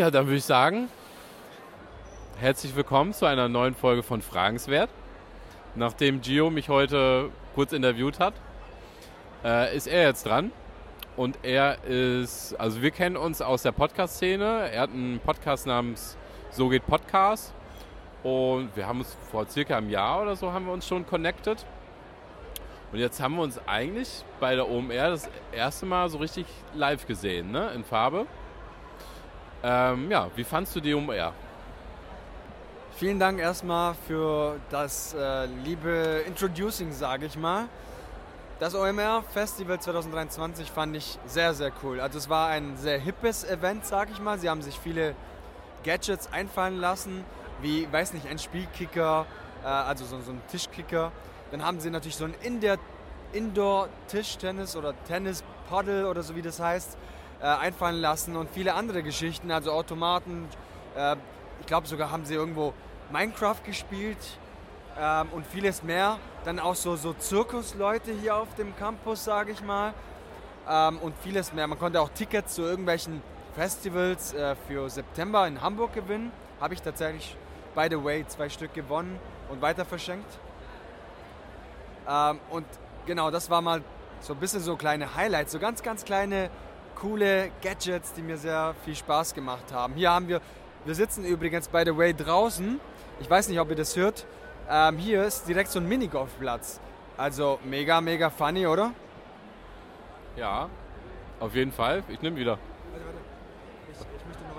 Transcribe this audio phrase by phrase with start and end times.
[0.00, 0.88] Ja, dann würde ich sagen,
[2.38, 4.88] herzlich willkommen zu einer neuen Folge von Fragenswert.
[5.74, 8.32] Nachdem Gio mich heute kurz interviewt hat,
[9.44, 10.52] äh, ist er jetzt dran.
[11.18, 14.70] Und er ist, also wir kennen uns aus der Podcast-Szene.
[14.72, 16.16] Er hat einen Podcast namens
[16.50, 17.52] So geht Podcast.
[18.22, 21.66] Und wir haben uns vor circa einem Jahr oder so haben wir uns schon connected.
[22.90, 27.06] Und jetzt haben wir uns eigentlich bei der OMR das erste Mal so richtig live
[27.06, 27.70] gesehen, ne?
[27.74, 28.24] In Farbe.
[29.62, 31.34] Ähm, ja, wie fandst du die OMR?
[32.96, 37.66] Vielen Dank erstmal für das äh, liebe Introducing, sage ich mal.
[38.58, 42.00] Das OMR Festival 2023 fand ich sehr, sehr cool.
[42.00, 44.38] Also es war ein sehr hippes Event, sage ich mal.
[44.38, 45.14] Sie haben sich viele
[45.84, 47.24] Gadgets einfallen lassen,
[47.62, 49.26] wie, weiß nicht, ein Spielkicker,
[49.62, 51.12] äh, also so, so ein Tischkicker.
[51.50, 52.34] Dann haben sie natürlich so ein
[53.32, 56.96] Indoor-Tischtennis oder Tennis-Paddle oder so wie das heißt,
[57.40, 60.48] äh, einfallen lassen und viele andere Geschichten, also Automaten.
[60.96, 61.16] Äh,
[61.60, 62.72] ich glaube sogar haben sie irgendwo
[63.12, 64.18] Minecraft gespielt
[64.98, 66.18] ähm, und vieles mehr.
[66.44, 69.92] Dann auch so, so Zirkusleute hier auf dem Campus, sage ich mal.
[70.68, 71.66] Ähm, und vieles mehr.
[71.66, 73.22] Man konnte auch Tickets zu irgendwelchen
[73.54, 76.32] Festivals äh, für September in Hamburg gewinnen.
[76.60, 77.36] Habe ich tatsächlich,
[77.74, 80.38] by the way, zwei Stück gewonnen und weiter verschenkt.
[82.08, 82.66] Ähm, und
[83.06, 83.82] genau, das war mal
[84.20, 86.50] so ein bisschen so kleine Highlights, so ganz, ganz kleine,
[87.00, 89.94] coole Gadgets, die mir sehr viel Spaß gemacht haben.
[89.94, 90.40] Hier haben wir,
[90.84, 92.78] wir sitzen übrigens, by the way, draußen.
[93.20, 94.26] Ich weiß nicht, ob ihr das hört.
[94.68, 96.80] Ähm, hier ist direkt so ein Minigolfplatz.
[97.16, 98.92] Also mega, mega funny, oder?
[100.36, 100.68] Ja,
[101.40, 102.02] auf jeden Fall.
[102.08, 102.58] Ich nehme wieder.
[102.92, 103.18] Warte, warte.
[103.90, 104.56] Ich, ich möchte noch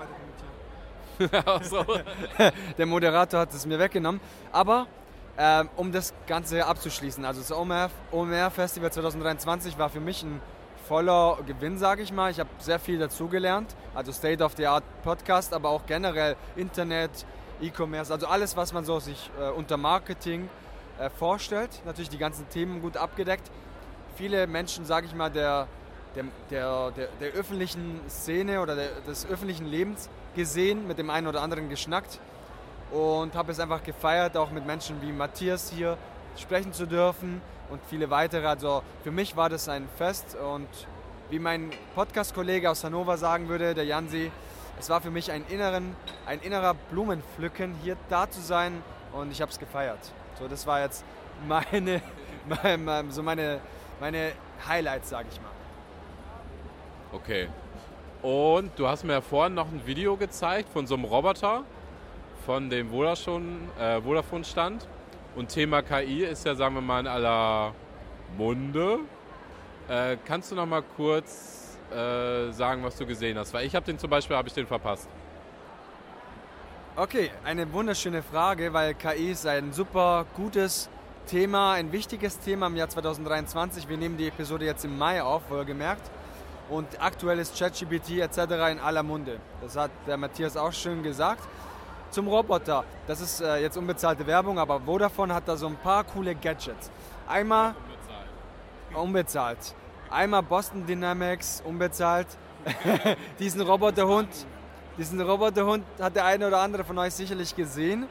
[2.38, 2.52] weiter.
[2.78, 4.20] Der Moderator hat es mir weggenommen.
[4.50, 4.86] Aber
[5.38, 10.40] ähm, um das Ganze abzuschließen, also das OMR, OMR Festival 2023 war für mich ein
[10.92, 12.30] voller Gewinn, sage ich mal.
[12.30, 13.74] Ich habe sehr viel dazugelernt.
[13.94, 17.24] Also State of the Art Podcast, aber auch generell Internet,
[17.62, 20.50] E-Commerce, also alles, was man so sich äh, unter Marketing
[20.98, 21.70] äh, vorstellt.
[21.86, 23.50] Natürlich die ganzen Themen gut abgedeckt.
[24.16, 25.66] Viele Menschen, sage ich mal, der,
[26.14, 31.26] der, der, der, der öffentlichen Szene oder der, des öffentlichen Lebens gesehen, mit dem einen
[31.26, 32.20] oder anderen geschnackt
[32.90, 35.96] und habe es einfach gefeiert, auch mit Menschen wie Matthias hier
[36.36, 38.46] sprechen zu dürfen und viele weitere.
[38.46, 40.68] Also für mich war das ein Fest und
[41.30, 44.30] wie mein Podcast-Kollege aus Hannover sagen würde, der Jansi,
[44.78, 48.82] es war für mich ein, inneren, ein innerer Blumenpflücken, hier da zu sein
[49.12, 50.00] und ich habe es gefeiert.
[50.38, 51.04] So, das war jetzt
[51.46, 52.02] meine,
[52.64, 53.60] meine, so meine,
[54.00, 54.32] meine
[54.66, 55.50] Highlights, sage ich mal.
[57.12, 57.48] Okay.
[58.22, 61.64] Und du hast mir ja vorhin noch ein Video gezeigt von so einem Roboter,
[62.46, 64.00] von dem Vodafone, äh.
[65.34, 67.74] Und Thema KI ist ja, sagen wir mal, in aller
[68.36, 68.98] Munde.
[69.88, 73.54] Äh, kannst du noch mal kurz äh, sagen, was du gesehen hast?
[73.54, 75.08] Weil ich habe den zum Beispiel, ich den verpasst.
[76.96, 80.90] Okay, eine wunderschöne Frage, weil KI ist ein super gutes
[81.26, 83.88] Thema, ein wichtiges Thema im Jahr 2023.
[83.88, 86.10] Wir nehmen die Episode jetzt im Mai auf, wohlgemerkt.
[86.68, 88.38] Und aktuell ist ChatGPT etc.
[88.70, 89.38] in aller Munde.
[89.62, 91.42] Das hat der Matthias auch schön gesagt.
[92.12, 96.04] Zum Roboter, das ist äh, jetzt unbezahlte Werbung, aber Vodafone hat da so ein paar
[96.04, 96.90] coole Gadgets.
[97.26, 97.74] Einmal
[98.92, 99.74] unbezahlt.
[100.10, 102.26] Einmal Boston Dynamics, unbezahlt.
[103.38, 104.28] diesen Roboterhund,
[104.98, 108.06] diesen Roboterhund hat der eine oder andere von euch sicherlich gesehen.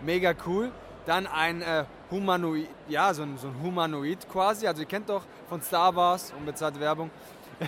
[0.00, 0.72] Mega cool.
[1.06, 4.66] Dann ein äh, Humanoid, ja, so ein, so ein Humanoid quasi.
[4.66, 7.12] Also ihr kennt doch von Star Wars, unbezahlte Werbung,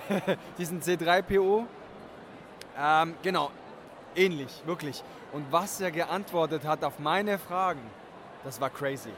[0.58, 1.66] diesen C3PO.
[2.76, 3.52] Ähm, genau,
[4.16, 5.04] ähnlich, wirklich.
[5.32, 7.80] Und was er geantwortet hat auf meine Fragen,
[8.44, 9.12] das war crazy.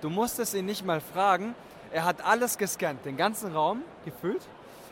[0.00, 1.54] Du musstest ihn nicht mal fragen.
[1.90, 4.42] Er hat alles gescannt, den ganzen Raum gefüllt.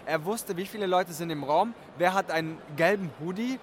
[0.06, 3.58] Er wusste, wie viele Leute sind im Raum, wer hat einen gelben Hoodie,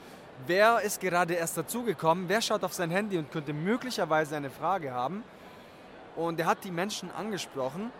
[0.48, 4.92] wer ist gerade erst dazugekommen, wer schaut auf sein Handy und könnte möglicherweise eine Frage
[4.92, 5.24] haben.
[6.16, 7.92] Und er hat die Menschen angesprochen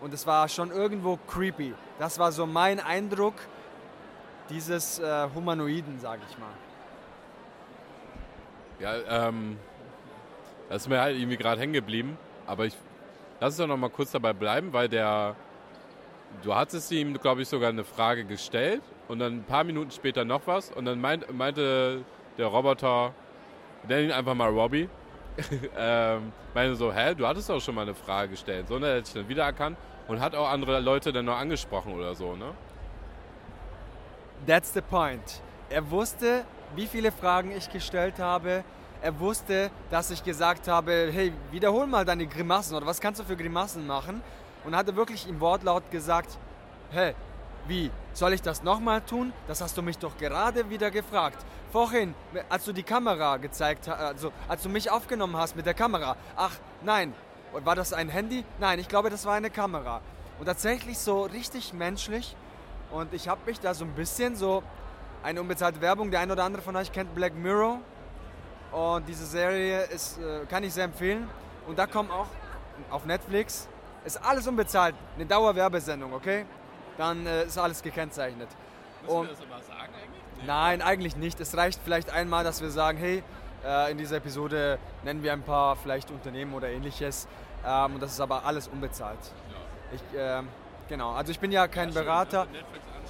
[0.00, 1.74] und es war schon irgendwo creepy.
[1.98, 3.34] Das war so mein Eindruck
[4.48, 6.52] dieses äh, Humanoiden, sage ich mal.
[8.78, 9.58] Ja, ähm,
[10.68, 12.18] das ist mir halt irgendwie gerade hängen geblieben.
[12.46, 12.74] Aber ich
[13.40, 15.36] lass es doch noch mal kurz dabei bleiben, weil der,
[16.42, 20.24] du hattest ihm, glaube ich, sogar eine Frage gestellt und dann ein paar Minuten später
[20.24, 22.04] noch was und dann meint, meinte
[22.36, 23.14] der Roboter,
[23.86, 24.88] nenn ihn einfach mal Robbie,
[25.78, 28.68] ähm, meinte so, hä, du hattest doch schon mal eine Frage gestellt.
[28.68, 29.76] So, und er hat sich dann wiedererkannt
[30.08, 32.54] und hat auch andere Leute dann noch angesprochen oder so, ne?
[34.46, 35.42] That's the point.
[35.68, 36.44] Er wusste,
[36.74, 38.64] wie viele Fragen ich gestellt habe.
[39.00, 43.24] Er wusste, dass ich gesagt habe, hey, wiederhol mal deine Grimassen oder was kannst du
[43.24, 44.22] für Grimassen machen?
[44.64, 46.36] Und hatte wirklich im Wortlaut gesagt,
[46.90, 47.14] hey,
[47.68, 49.32] wie, soll ich das nochmal tun?
[49.46, 51.44] Das hast du mich doch gerade wieder gefragt.
[51.70, 52.14] vorhin,
[52.48, 56.16] als du die Kamera gezeigt hast, also als du mich aufgenommen hast mit der Kamera.
[56.34, 57.12] Ach, nein.
[57.52, 58.44] War das ein Handy?
[58.58, 60.00] Nein, ich glaube, das war eine Kamera.
[60.38, 62.36] Und tatsächlich so richtig menschlich.
[62.90, 64.62] Und ich habe mich da so ein bisschen so
[65.22, 66.10] eine unbezahlte Werbung.
[66.10, 67.80] Der ein oder andere von euch kennt Black Mirror.
[68.72, 71.28] Und diese Serie ist, äh, kann ich sehr empfehlen.
[71.66, 72.26] Und da kommt auch
[72.90, 73.68] auf Netflix,
[74.04, 76.46] ist alles unbezahlt, eine Dauerwerbesendung, okay?
[76.96, 78.48] Dann äh, ist alles gekennzeichnet.
[79.02, 80.22] Müssen Und, wir das immer sagen eigentlich?
[80.38, 80.46] Nee.
[80.46, 81.40] Nein, eigentlich nicht.
[81.40, 83.22] Es reicht vielleicht einmal, dass wir sagen, hey,
[83.64, 87.26] äh, in dieser Episode nennen wir ein paar vielleicht Unternehmen oder ähnliches.
[87.66, 89.18] Ähm, und das ist aber alles unbezahlt.
[89.20, 89.96] Ja.
[89.96, 90.48] Ich, ähm,
[90.88, 92.46] genau, also ich bin ja kein ja, Berater.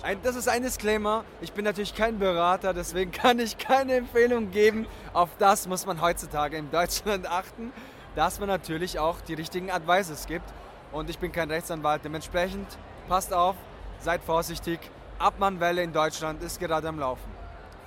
[0.01, 1.25] Ein, das ist ein Disclaimer.
[1.41, 4.87] Ich bin natürlich kein Berater, deswegen kann ich keine Empfehlung geben.
[5.13, 7.73] Auf das muss man heutzutage in Deutschland achten,
[8.15, 10.49] dass man natürlich auch die richtigen Advices gibt.
[10.93, 12.05] Und ich bin kein Rechtsanwalt.
[12.05, 12.67] Dementsprechend
[13.09, 13.57] passt auf,
[13.99, 14.79] seid vorsichtig.
[15.19, 17.31] Abmannwelle in Deutschland ist gerade am Laufen.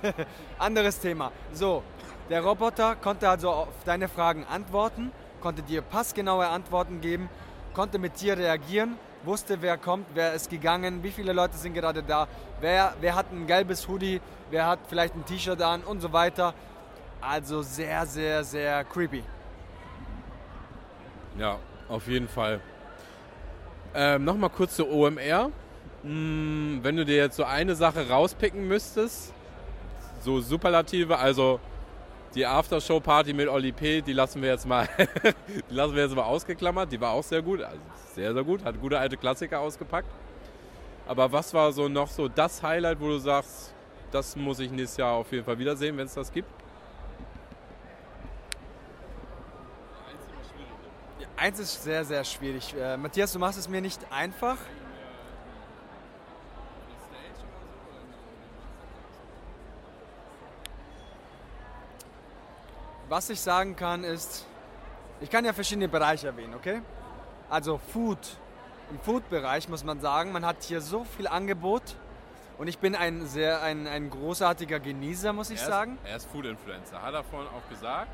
[0.58, 1.32] Anderes Thema.
[1.54, 1.82] So,
[2.28, 7.30] der Roboter konnte also auf deine Fragen antworten, konnte dir passgenaue Antworten geben,
[7.72, 12.02] konnte mit dir reagieren wusste, wer kommt, wer ist gegangen, wie viele Leute sind gerade
[12.02, 12.28] da,
[12.60, 14.20] wer, wer hat ein gelbes Hoodie,
[14.50, 16.54] wer hat vielleicht ein T-Shirt an und so weiter.
[17.20, 19.22] Also sehr, sehr, sehr creepy.
[21.38, 21.58] Ja,
[21.88, 22.60] auf jeden Fall.
[23.94, 25.50] Ähm, Nochmal kurz zur OMR.
[26.02, 29.32] Hm, wenn du dir jetzt so eine Sache rauspicken müsstest,
[30.20, 31.60] so Superlative, also
[32.34, 34.88] die Aftershow-Party mit Oli P., die lassen wir jetzt mal,
[35.70, 36.90] die lassen wir jetzt mal ausgeklammert.
[36.90, 37.78] Die war auch sehr gut, also
[38.14, 38.64] sehr, sehr gut.
[38.64, 40.08] Hat gute alte Klassiker ausgepackt.
[41.06, 43.74] Aber was war so noch so das Highlight, wo du sagst,
[44.10, 46.48] das muss ich nächstes Jahr auf jeden Fall wiedersehen, wenn es das gibt?
[51.36, 52.72] Eins ist sehr, sehr schwierig.
[52.78, 54.58] Äh, Matthias, du machst es mir nicht einfach.
[63.12, 64.46] Was ich sagen kann ist,
[65.20, 66.80] ich kann ja verschiedene Bereiche erwähnen, okay?
[67.50, 68.16] Also Food,
[68.90, 71.82] im Food-Bereich muss man sagen, man hat hier so viel Angebot
[72.56, 75.98] und ich bin ein sehr ein, ein großartiger Genießer, muss ich er ist, sagen.
[76.04, 78.08] Er ist Food-Influencer, hat er vorhin auch gesagt.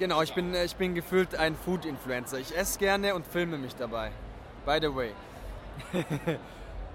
[0.00, 2.40] Genau, ich bin, ich bin gefühlt ein Food-Influencer.
[2.40, 4.10] Ich esse gerne und filme mich dabei.
[4.66, 5.12] By the way.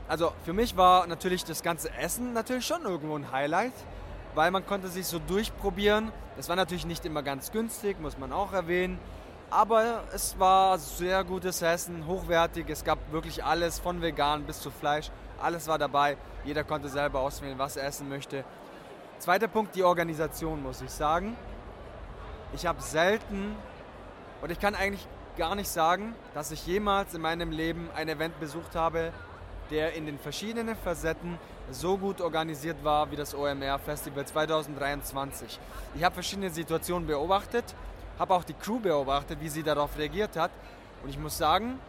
[0.10, 3.72] also für mich war natürlich das ganze Essen natürlich schon irgendwo ein Highlight
[4.40, 6.14] weil man konnte sich so durchprobieren.
[6.38, 8.98] Das war natürlich nicht immer ganz günstig, muss man auch erwähnen.
[9.50, 12.70] Aber es war sehr gutes Essen, hochwertig.
[12.70, 15.12] Es gab wirklich alles, von vegan bis zu Fleisch.
[15.42, 16.16] Alles war dabei.
[16.46, 18.46] Jeder konnte selber auswählen, was er essen möchte.
[19.18, 21.36] Zweiter Punkt, die Organisation, muss ich sagen.
[22.54, 23.58] Ich habe selten,
[24.42, 25.06] und ich kann eigentlich
[25.38, 29.12] gar nicht sagen, dass ich jemals in meinem Leben ein Event besucht habe,
[29.70, 31.38] der in den verschiedenen Facetten
[31.72, 35.60] so gut organisiert war wie das OMR Festival 2023.
[35.96, 37.76] Ich habe verschiedene Situationen beobachtet,
[38.18, 40.52] habe auch die Crew beobachtet, wie sie darauf reagiert hat.
[41.04, 41.80] Und ich muss sagen,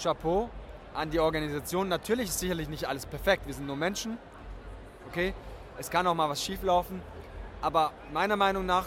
[0.00, 0.48] Chapeau
[0.94, 1.88] an die Organisation.
[1.88, 4.18] Natürlich ist sicherlich nicht alles perfekt, wir sind nur Menschen.
[5.10, 5.34] Okay,
[5.78, 7.00] es kann auch mal was schieflaufen.
[7.60, 8.86] Aber meiner Meinung nach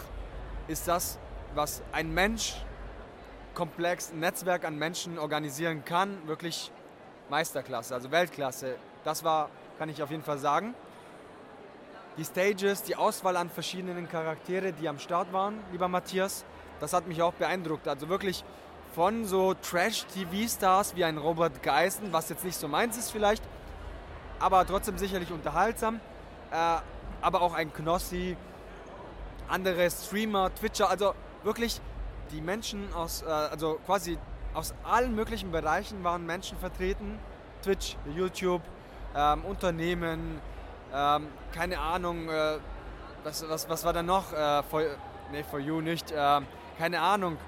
[0.68, 1.18] ist das,
[1.54, 2.56] was ein Mensch
[3.54, 6.70] komplex, ein Netzwerk an Menschen organisieren kann, wirklich
[7.32, 8.76] Meisterklasse, also Weltklasse.
[9.04, 9.48] Das war
[9.78, 10.74] kann ich auf jeden Fall sagen.
[12.16, 16.44] Die Stages, die Auswahl an verschiedenen Charaktere, die am Start waren, lieber Matthias,
[16.78, 17.88] das hat mich auch beeindruckt.
[17.88, 18.44] Also wirklich
[18.94, 23.42] von so Trash-TV-Stars wie ein Robert Geisen, was jetzt nicht so meins ist vielleicht,
[24.38, 26.00] aber trotzdem sicherlich unterhaltsam.
[26.52, 26.76] Äh,
[27.22, 28.36] aber auch ein Knossi,
[29.48, 31.14] andere Streamer, Twitcher, also
[31.44, 31.80] wirklich
[32.30, 34.18] die Menschen aus, äh, also quasi
[34.54, 37.18] aus allen möglichen Bereichen waren Menschen vertreten.
[37.62, 38.62] Twitch, YouTube,
[39.14, 40.40] ähm, Unternehmen,
[40.92, 42.58] ähm, keine Ahnung, äh,
[43.24, 44.32] was, was, was war da noch?
[44.32, 44.82] Äh, for,
[45.30, 46.40] nee, for you nicht, äh,
[46.78, 47.38] keine Ahnung,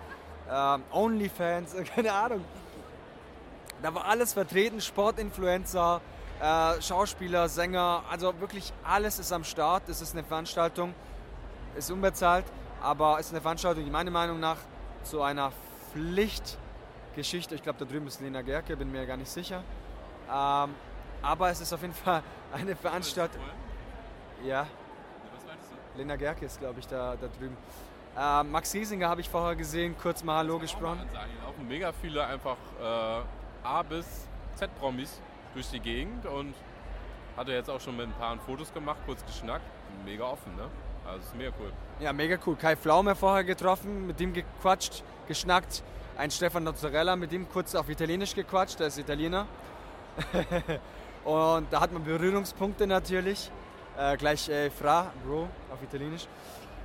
[0.50, 2.44] ähm, Onlyfans, keine Ahnung.
[3.82, 6.00] Da war alles vertreten, Sportinfluencer,
[6.40, 9.88] äh, Schauspieler, Sänger, also wirklich alles ist am Start.
[9.88, 10.94] Es ist eine Veranstaltung,
[11.76, 12.44] ist unbezahlt,
[12.80, 14.58] aber es ist eine Veranstaltung, die meiner Meinung nach
[15.02, 15.52] zu einer
[17.14, 19.62] Pflichtgeschichte, ich glaube da drüben ist Lena Gerke, bin mir gar nicht sicher,
[20.28, 20.75] ähm,
[21.23, 23.40] aber es ist auf jeden Fall eine Veranstaltung.
[24.44, 24.66] Ja.
[25.35, 25.99] Was meinst du?
[25.99, 27.56] Lena Gerke ist, glaube ich, da, da drüben.
[28.18, 31.09] Äh, Max Riesinger habe ich vorher gesehen, kurz mal Hallo gesprochen.
[31.14, 33.23] Auch, auch mega viele einfach äh,
[33.66, 35.21] A bis Z-Promis
[35.54, 36.54] durch die Gegend und
[37.37, 39.64] hatte jetzt auch schon mit ein paar Fotos gemacht, kurz geschnackt.
[40.04, 40.68] Mega offen, ne?
[41.06, 41.73] Also ist mega cool.
[42.00, 42.56] Ja, mega cool.
[42.56, 45.83] Kai Pflaume vorher getroffen, mit dem gequatscht, geschnackt.
[46.16, 49.49] Ein Stefan Nozzarella, mit dem kurz auf Italienisch gequatscht, der ist Italiener.
[51.25, 53.50] Und da hat man Berührungspunkte natürlich.
[53.99, 56.26] äh, gleich äh, Fra, Bro auf Italienisch.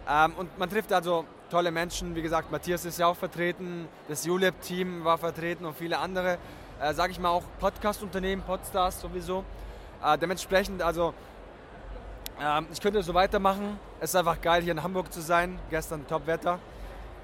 [0.07, 2.15] Ähm, und man trifft also tolle Menschen.
[2.15, 6.37] Wie gesagt, Matthias ist ja auch vertreten, das ULEP-Team war vertreten und viele andere,
[6.81, 9.43] äh, sage ich mal, auch Podcast-Unternehmen, Podstars sowieso.
[10.03, 11.13] Äh, dementsprechend, also
[12.41, 13.79] ähm, ich könnte so weitermachen.
[13.99, 15.59] Es ist einfach geil, hier in Hamburg zu sein.
[15.69, 16.59] Gestern Top-Wetter.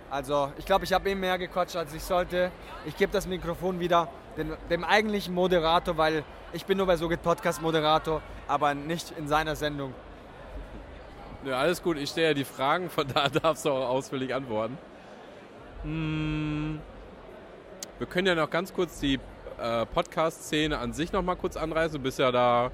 [0.09, 2.51] Also ich glaube, ich habe eben mehr gequatscht, als ich sollte.
[2.85, 4.07] Ich gebe das Mikrofon wieder
[4.37, 9.27] dem, dem eigentlichen Moderator, weil ich bin nur bei SoGit Podcast Moderator, aber nicht in
[9.27, 9.93] seiner Sendung.
[11.45, 11.97] Ja, alles gut.
[11.97, 14.77] Ich stelle ja die Fragen, von da darfst du auch ausführlich antworten.
[15.83, 16.79] Hm,
[17.97, 19.19] wir können ja noch ganz kurz die
[19.59, 21.97] äh, Podcast-Szene an sich noch mal kurz anreißen.
[21.97, 22.71] Du bist ja da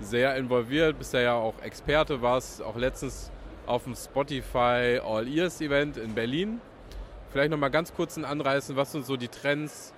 [0.00, 3.30] sehr involviert, bist ja auch Experte, warst auch letztens
[3.66, 6.60] auf dem Spotify All Ears Event in Berlin.
[7.32, 9.94] Vielleicht noch mal ganz kurz ein Anreißen, was sind so die Trends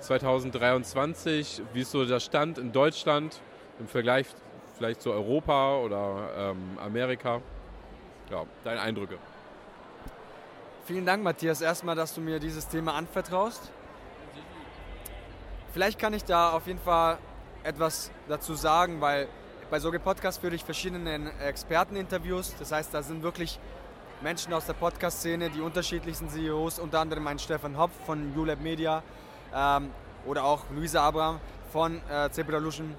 [0.00, 3.42] 2023, wie ist so der Stand in Deutschland
[3.78, 4.26] im Vergleich
[4.78, 7.42] vielleicht zu Europa oder ähm, Amerika?
[8.30, 9.18] Ja, deine Eindrücke.
[10.86, 13.70] Vielen Dank, Matthias, erstmal, dass du mir dieses Thema anvertraust.
[15.74, 17.18] Vielleicht kann ich da auf jeden Fall
[17.64, 19.28] etwas dazu sagen, weil
[19.70, 22.54] bei Soge Podcast führe ich verschiedene Experteninterviews.
[22.58, 23.60] Das heißt, da sind wirklich
[24.20, 29.02] Menschen aus der Podcast-Szene, die unterschiedlichsten CEOs, unter anderem mein Stefan Hopf von ULab Media
[29.54, 29.90] ähm,
[30.26, 31.38] oder auch Luisa Abraham
[31.72, 32.96] von äh, Zebralution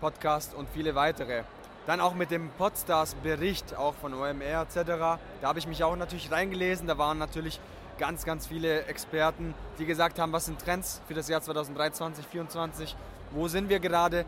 [0.00, 1.44] Podcast und viele weitere.
[1.86, 4.74] Dann auch mit dem Podstars-Bericht, auch von OMR etc.
[4.84, 6.86] Da habe ich mich auch natürlich reingelesen.
[6.86, 7.58] Da waren natürlich
[7.98, 12.96] ganz, ganz viele Experten, die gesagt haben, was sind Trends für das Jahr 2023, 2024,
[13.30, 14.26] wo sind wir gerade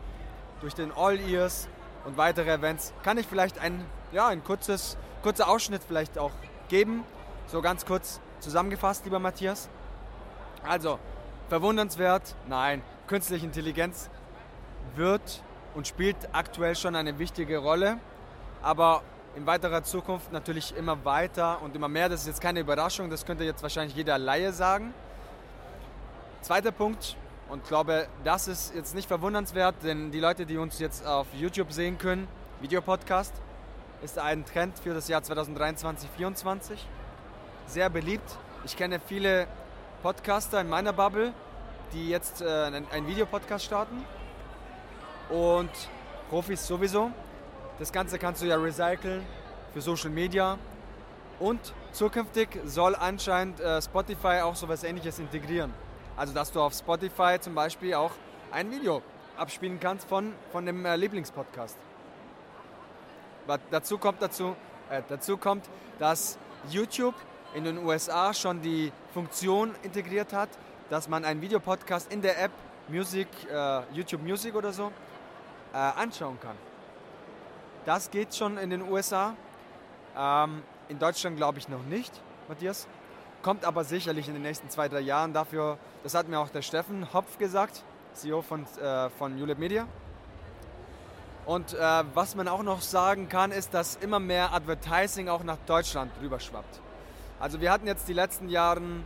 [0.61, 1.67] durch den All Ears
[2.03, 2.93] und weitere Events.
[3.03, 6.29] Kann ich vielleicht ein, ja, ein kurzes, kurzer Ausschnitt vielleicht auch
[6.69, 7.03] geben,
[7.47, 9.69] so ganz kurz zusammengefasst, lieber Matthias.
[10.63, 10.99] Also,
[11.49, 14.11] verwundernswert, nein, künstliche Intelligenz
[14.95, 15.41] wird
[15.73, 17.97] und spielt aktuell schon eine wichtige Rolle,
[18.61, 19.01] aber
[19.35, 22.07] in weiterer Zukunft natürlich immer weiter und immer mehr.
[22.07, 24.93] Das ist jetzt keine Überraschung, das könnte jetzt wahrscheinlich jeder Laie sagen.
[26.41, 27.17] Zweiter Punkt,
[27.49, 31.71] und glaube, das ist jetzt nicht verwundernswert, denn die Leute, die uns jetzt auf YouTube
[31.71, 32.27] sehen können,
[32.61, 33.33] Videopodcast,
[34.05, 36.77] ist ein Trend für das Jahr 2023-2024.
[37.65, 38.37] Sehr beliebt.
[38.63, 39.47] Ich kenne viele
[40.03, 41.33] Podcaster in meiner Bubble,
[41.91, 44.05] die jetzt äh, einen Videopodcast starten
[45.29, 45.71] und
[46.29, 47.09] Profis sowieso.
[47.79, 49.25] Das Ganze kannst du ja recyceln
[49.73, 50.59] für Social Media.
[51.39, 55.73] Und zukünftig soll anscheinend äh, Spotify auch sowas ähnliches integrieren.
[56.15, 58.11] Also dass du auf Spotify zum Beispiel auch
[58.51, 59.01] ein Video
[59.35, 61.75] abspielen kannst von, von dem äh, Lieblingspodcast.
[63.47, 64.55] Aber dazu kommt, dazu,
[64.89, 66.37] äh, dazu kommt, dass
[66.69, 67.15] YouTube
[67.53, 70.49] in den USA schon die Funktion integriert hat,
[70.89, 72.51] dass man einen Videopodcast in der App
[72.87, 74.91] Music, äh, YouTube Music oder so
[75.73, 76.55] äh, anschauen kann.
[77.85, 79.35] Das geht schon in den USA.
[80.17, 82.11] Ähm, in Deutschland glaube ich noch nicht,
[82.47, 82.87] Matthias.
[83.41, 85.33] Kommt aber sicherlich in den nächsten zwei, drei Jahren.
[85.33, 87.83] Dafür, das hat mir auch der Steffen Hopf gesagt,
[88.13, 89.87] CEO von, äh, von ULEP Media.
[91.45, 95.57] Und äh, was man auch noch sagen kann, ist, dass immer mehr Advertising auch nach
[95.67, 96.81] Deutschland rüberschwappt.
[97.39, 99.05] Also wir hatten jetzt die letzten Jahren,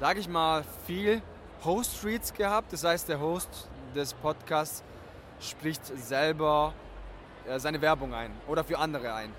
[0.00, 1.22] sage ich mal, viel
[1.64, 2.72] Host Streets gehabt.
[2.72, 4.82] Das heißt, der Host des Podcasts
[5.40, 6.74] spricht selber
[7.46, 9.32] äh, seine Werbung ein oder für andere ein.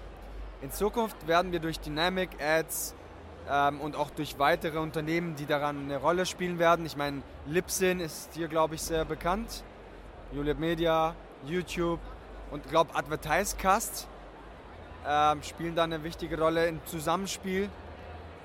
[0.61, 2.95] In Zukunft werden wir durch Dynamic Ads
[3.49, 6.85] ähm, und auch durch weitere Unternehmen, die daran eine Rolle spielen werden.
[6.85, 9.63] Ich meine, Libsyn ist hier, glaube ich, sehr bekannt.
[10.31, 11.13] Juliet Media,
[11.45, 11.99] YouTube
[12.51, 14.07] und ich glaube Advertisecast
[15.07, 17.69] ähm, spielen da eine wichtige Rolle im Zusammenspiel.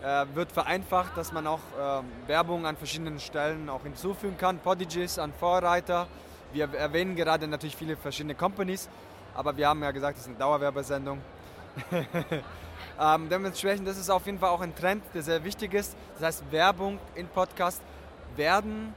[0.02, 4.58] Äh, wird vereinfacht, dass man auch äh, Werbung an verschiedenen Stellen auch hinzufügen kann.
[4.58, 6.08] Podigy ist ein Vorreiter.
[6.52, 8.88] Wir erwähnen gerade natürlich viele verschiedene Companies,
[9.34, 11.20] aber wir haben ja gesagt, es ist eine Dauerwerbesendung.
[13.00, 15.96] ähm, dementsprechend das ist auf jeden Fall auch ein Trend, der sehr wichtig ist.
[16.14, 17.80] Das heißt, Werbung in Podcast
[18.36, 18.92] werden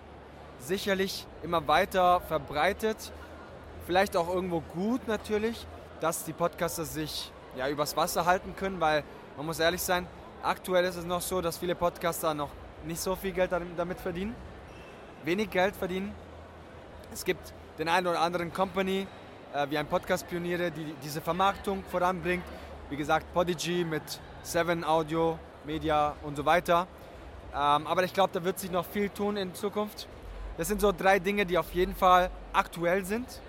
[0.60, 3.12] sicherlich immer weiter verbreitet.
[3.86, 5.66] Vielleicht auch irgendwo gut natürlich,
[6.02, 9.04] dass die Podcaster sich ja, übers Wasser halten können, weil
[9.38, 10.08] man muss ehrlich sein,
[10.44, 12.50] aktuell ist es noch so, dass viele Podcaster noch
[12.86, 14.36] nicht so viel Geld damit verdienen,
[15.24, 16.14] wenig Geld verdienen
[17.16, 19.08] es gibt den einen oder anderen Company,
[19.54, 22.44] äh, wie ein Podcast-Pioniere, die diese Vermarktung voranbringt.
[22.90, 24.04] Wie gesagt, Podigy mit
[24.44, 26.88] Seven Audio, Media und so weiter.
[27.54, 30.10] Ähm, aber ich glaube, da wird sich noch viel tun in Zukunft.
[30.58, 33.42] Das sind so drei Dinge, die auf jeden Fall aktuell sind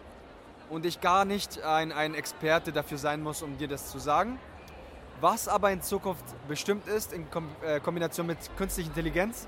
[0.69, 4.39] und ich gar nicht ein, ein Experte dafür sein muss, um dir das zu sagen.
[5.21, 7.27] Was aber in Zukunft bestimmt ist, in
[7.65, 9.47] äh, Kombination mit künstlicher Intelligenz,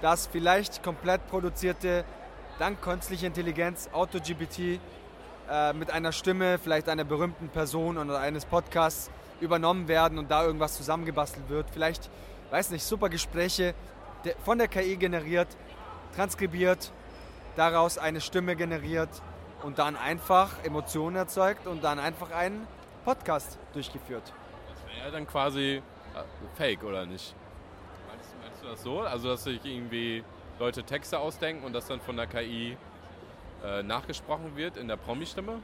[0.00, 2.04] dass vielleicht komplett produzierte
[2.58, 4.80] dank künstlicher Intelligenz, AutoGPT,
[5.50, 10.44] äh, mit einer Stimme, vielleicht einer berühmten Person oder eines Podcasts übernommen werden und da
[10.44, 11.66] irgendwas zusammengebastelt wird.
[11.70, 12.08] Vielleicht,
[12.50, 13.74] weiß nicht, super Gespräche
[14.44, 15.48] von der KI generiert,
[16.14, 16.92] transkribiert,
[17.56, 19.10] daraus eine Stimme generiert
[19.62, 22.66] und dann einfach Emotionen erzeugt und dann einfach einen
[23.04, 24.32] Podcast durchgeführt.
[24.68, 25.82] Das wäre ja dann quasi
[26.14, 26.22] äh,
[26.56, 27.34] fake, oder nicht?
[28.08, 29.00] Meinst, meinst, du das so?
[29.00, 30.24] Also, dass sich irgendwie
[30.58, 32.76] Leute Texte ausdenken und das dann von der KI
[33.64, 35.60] äh, nachgesprochen wird in der Promi-Stimme?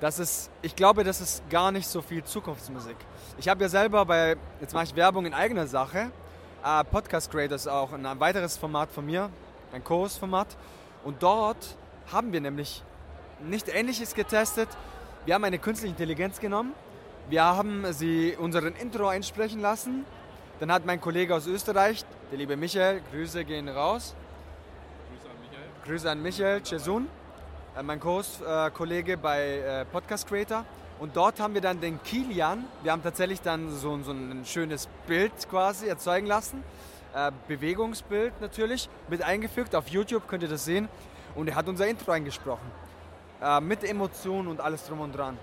[0.00, 2.96] Das ist, ich glaube, das ist gar nicht so viel Zukunftsmusik.
[3.38, 6.12] Ich habe ja selber bei, jetzt mache ich Werbung in eigener Sache,
[6.64, 9.30] äh, Podcast Creators auch, ein weiteres Format von mir,
[9.72, 10.56] ein Chorus-Format.
[11.04, 11.76] Und dort
[12.12, 12.82] haben wir nämlich
[13.40, 14.68] nicht Ähnliches getestet.
[15.26, 16.72] Wir haben eine künstliche Intelligenz genommen.
[17.28, 20.04] Wir haben sie unseren Intro einsprechen lassen.
[20.60, 24.14] Dann hat mein Kollege aus Österreich, der liebe Michael, Grüße gehen raus.
[25.10, 25.68] Grüße an Michael.
[25.84, 27.08] Grüße an Michael Cesun,
[27.76, 30.64] äh, mein Kurs-Kollege bei äh, Podcast Creator.
[30.98, 34.88] Und dort haben wir dann den Kilian, wir haben tatsächlich dann so, so ein schönes
[35.06, 36.64] Bild quasi erzeugen lassen.
[37.14, 39.76] Äh, Bewegungsbild natürlich, mit eingefügt.
[39.76, 40.88] Auf YouTube könnt ihr das sehen.
[41.38, 42.68] Und er hat unser Intro eingesprochen.
[43.40, 45.38] Äh, mit Emotionen und alles drum und dran.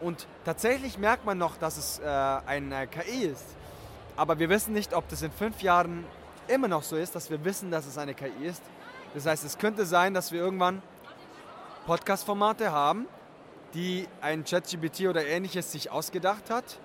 [0.00, 3.44] Und tatsächlich merkt man noch, dass es äh, eine KI ist.
[4.16, 6.04] Aber wir wissen nicht, ob das in fünf Jahren
[6.48, 8.60] immer noch so ist, dass wir wissen, dass es eine KI ist.
[9.14, 10.82] Das heißt, es könnte sein, dass wir irgendwann
[11.86, 13.06] Podcast-Formate haben,
[13.72, 16.80] die ein ChatGPT oder ähnliches sich ausgedacht hat,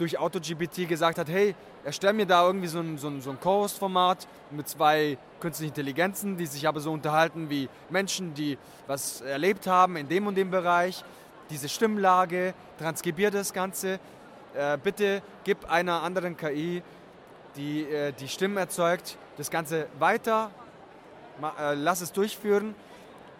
[0.00, 1.54] durch AutoGPT gesagt hat, hey,
[1.84, 6.36] erstell mir da irgendwie so ein, so ein, so ein Co-Host-Format mit zwei künstlichen Intelligenzen,
[6.36, 10.50] die sich aber so unterhalten wie Menschen, die was erlebt haben in dem und dem
[10.50, 11.04] Bereich,
[11.50, 14.00] diese Stimmlage, transkribier das Ganze,
[14.54, 16.82] äh, bitte gib einer anderen KI,
[17.56, 20.50] die äh, die Stimmen erzeugt, das Ganze weiter,
[21.40, 22.74] ma, äh, lass es durchführen.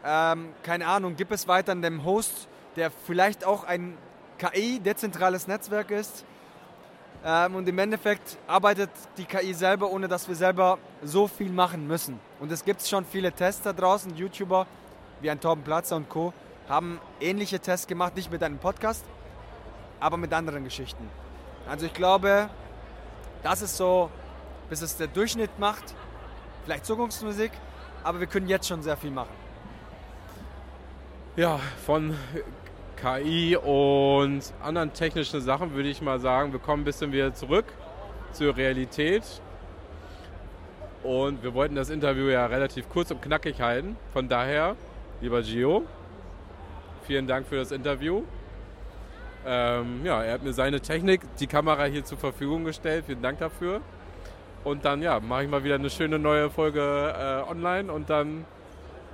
[0.05, 3.97] Ähm, keine Ahnung, gib es weiter an dem Host, der vielleicht auch ein
[4.39, 6.25] KI-dezentrales Netzwerk ist.
[7.25, 11.87] Ähm, und im Endeffekt arbeitet die KI selber, ohne dass wir selber so viel machen
[11.87, 12.19] müssen.
[12.39, 14.67] Und es gibt schon viele Tests da draußen, YouTuber
[15.21, 16.33] wie ein Torben Platzer und Co.
[16.69, 19.05] haben ähnliche Tests gemacht, nicht mit einem Podcast,
[19.99, 21.09] aber mit anderen Geschichten.
[21.69, 22.49] Also ich glaube,
[23.43, 24.11] das ist so,
[24.71, 25.95] bis es der Durchschnitt macht,
[26.65, 27.53] vielleicht Zukunftsmusik,
[28.03, 29.35] aber wir können jetzt schon sehr viel machen.
[31.37, 32.17] Ja, von
[33.01, 37.65] KI und anderen technischen Sachen würde ich mal sagen, wir kommen ein bisschen wieder zurück
[38.33, 39.23] zur Realität.
[41.03, 43.97] Und wir wollten das Interview ja relativ kurz und knackig halten.
[44.13, 44.77] Von daher,
[45.23, 45.85] lieber Gio,
[47.07, 48.23] vielen Dank für das Interview.
[49.47, 53.05] Ähm, ja, er hat mir seine Technik, die Kamera hier zur Verfügung gestellt.
[53.07, 53.81] Vielen Dank dafür.
[54.63, 58.45] Und dann ja, mache ich mal wieder eine schöne neue Folge äh, online und dann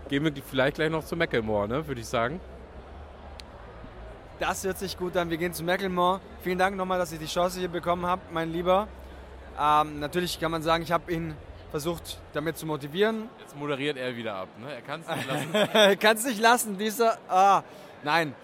[0.08, 2.40] gehen wir vielleicht gleich noch zu Mecklemore, ne, würde ich sagen.
[4.38, 5.30] Das hört sich gut an.
[5.30, 6.20] Wir gehen zu Mecklemore.
[6.42, 8.86] Vielen Dank nochmal, dass ich die Chance hier bekommen habe, mein Lieber.
[9.58, 11.34] Ähm, natürlich kann man sagen, ich habe ihn
[11.70, 13.30] versucht, damit zu motivieren.
[13.40, 14.48] Jetzt moderiert er wieder ab.
[14.60, 14.74] Ne?
[14.74, 15.54] Er kann es nicht lassen.
[15.72, 16.76] er kann es nicht lassen.
[16.76, 17.16] Dieser.
[17.30, 17.62] Ah,
[18.04, 18.34] nein.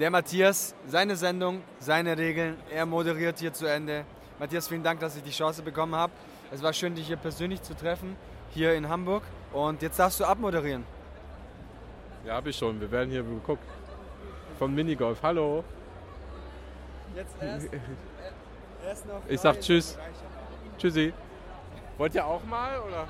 [0.00, 2.56] Der Matthias, seine Sendung, seine Regeln.
[2.70, 4.06] Er moderiert hier zu Ende.
[4.38, 6.14] Matthias, vielen Dank, dass ich die Chance bekommen habe.
[6.50, 8.16] Es war schön, dich hier persönlich zu treffen,
[8.54, 9.22] hier in Hamburg.
[9.52, 10.84] Und jetzt darfst du abmoderieren.
[12.24, 12.80] Ja, habe ich schon.
[12.80, 13.62] Wir werden hier geguckt.
[14.62, 15.20] Von Minigolf.
[15.24, 15.64] Hallo.
[17.16, 17.68] Jetzt erst,
[18.86, 19.98] erst noch ich sag Tschüss.
[20.78, 21.12] Tschüssi.
[21.98, 23.08] Wollt ihr auch mal oder?